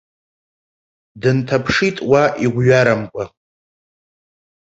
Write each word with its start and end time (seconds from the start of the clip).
Дынҭаԥшит 1.21 1.97
уа 2.09 2.23
игәҩарамкәа. 2.45 3.23